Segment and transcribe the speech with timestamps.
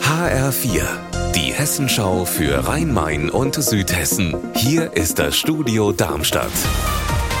[0.00, 0.84] HR4,
[1.34, 4.36] die Hessenschau für Rhein-Main und Südhessen.
[4.54, 6.52] Hier ist das Studio Darmstadt.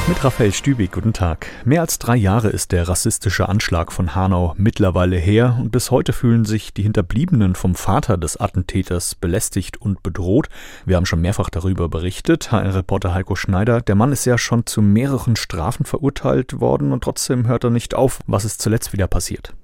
[0.08, 1.46] Mit Raphael Stübig, guten Tag.
[1.64, 6.12] Mehr als drei Jahre ist der rassistische Anschlag von Hanau mittlerweile her und bis heute
[6.12, 10.48] fühlen sich die Hinterbliebenen vom Vater des Attentäters belästigt und bedroht.
[10.84, 12.50] Wir haben schon mehrfach darüber berichtet.
[12.50, 17.46] HR-Reporter Heiko Schneider, der Mann ist ja schon zu mehreren Strafen verurteilt worden und trotzdem
[17.46, 18.18] hört er nicht auf.
[18.26, 19.54] Was ist zuletzt wieder passiert?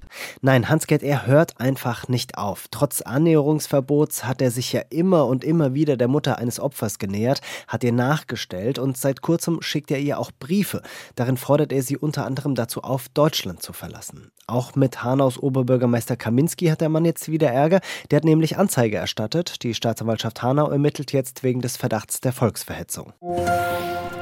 [0.41, 2.67] Nein, Hans-Gerd, er hört einfach nicht auf.
[2.71, 7.41] Trotz Annäherungsverbots hat er sich ja immer und immer wieder der Mutter eines Opfers genähert,
[7.69, 10.83] hat ihr nachgestellt und seit kurzem schickt er ihr auch Briefe.
[11.15, 14.31] Darin fordert er sie unter anderem dazu auf, Deutschland zu verlassen.
[14.47, 17.81] Auch mit Hanaus Oberbürgermeister Kaminski hat der Mann jetzt wieder Ärger.
[18.11, 19.63] Der hat nämlich Anzeige erstattet.
[19.63, 23.13] Die Staatsanwaltschaft Hanau ermittelt jetzt wegen des Verdachts der Volksverhetzung.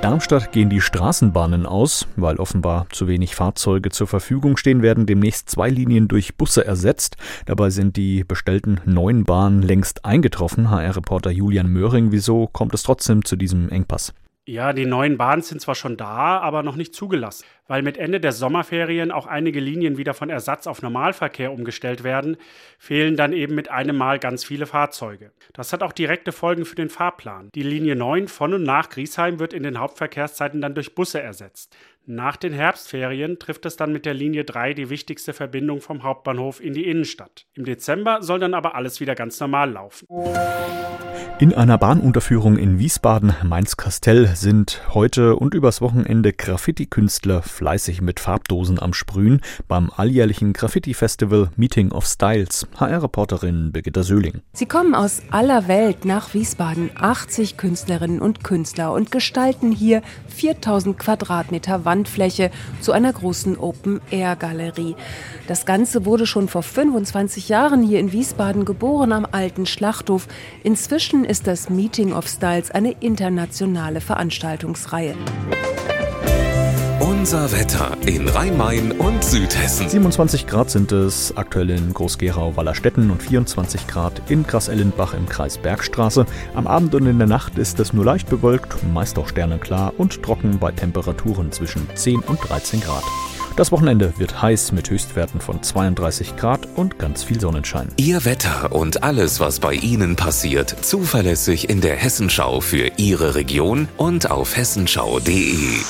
[0.03, 5.51] Darmstadt gehen die Straßenbahnen aus, weil offenbar zu wenig Fahrzeuge zur Verfügung stehen, werden demnächst
[5.51, 7.17] zwei Linien durch Busse ersetzt.
[7.47, 10.71] Dabei sind die bestellten neuen Bahnen längst eingetroffen.
[10.71, 14.13] HR-Reporter Julian Möhring, wieso kommt es trotzdem zu diesem Engpass?
[14.49, 18.19] Ja, die neuen Bahnen sind zwar schon da, aber noch nicht zugelassen, weil mit Ende
[18.19, 22.39] der Sommerferien auch einige Linien wieder von Ersatz auf Normalverkehr umgestellt werden,
[22.79, 25.33] fehlen dann eben mit einem Mal ganz viele Fahrzeuge.
[25.53, 27.51] Das hat auch direkte Folgen für den Fahrplan.
[27.55, 31.77] Die Linie 9 von und nach Griesheim wird in den Hauptverkehrszeiten dann durch Busse ersetzt.
[32.11, 36.59] Nach den Herbstferien trifft es dann mit der Linie 3 die wichtigste Verbindung vom Hauptbahnhof
[36.59, 37.45] in die Innenstadt.
[37.53, 40.07] Im Dezember soll dann aber alles wieder ganz normal laufen.
[41.41, 48.93] In einer Bahnunterführung in Wiesbaden-Mainz-Kastell sind heute und übers Wochenende Graffiti-Künstler fleißig mit Farbdosen am
[48.93, 52.67] Sprühen beim alljährlichen Graffiti-Festival Meeting of Styles.
[52.75, 54.41] HR-Reporterin Birgitta Söhling.
[54.53, 60.99] Sie kommen aus aller Welt nach Wiesbaden, 80 Künstlerinnen und Künstler und gestalten hier 4000
[60.99, 62.51] Quadratmeter Wandfläche
[62.81, 64.97] zu einer großen Open-Air-Galerie.
[65.47, 70.27] Das Ganze wurde schon vor 25 Jahren hier in Wiesbaden geboren am alten Schlachthof.
[70.65, 75.15] Inzwischen ist das Meeting of Styles eine internationale Veranstaltungsreihe.
[77.01, 79.89] Unser Wetter in Rhein-Main und Südhessen.
[79.89, 86.25] 27 Grad sind es aktuell in Groß-Gerau-Wallerstetten und 24 Grad in Grass-Ellenbach im Kreis Bergstraße.
[86.55, 90.23] Am Abend und in der Nacht ist es nur leicht bewölkt, meist auch sternenklar und
[90.23, 93.05] trocken bei Temperaturen zwischen 10 und 13 Grad.
[93.59, 97.89] Das Wochenende wird heiß mit Höchstwerten von 32 Grad und ganz viel Sonnenschein.
[97.97, 103.89] Ihr Wetter und alles, was bei Ihnen passiert, zuverlässig in der Hessenschau für Ihre Region
[103.97, 105.81] und auf hessenschau.de.